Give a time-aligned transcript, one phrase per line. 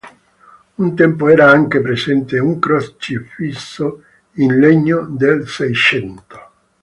[0.77, 4.01] Un tempo era anche presente un crocifisso
[4.37, 6.39] in legno del Seicento.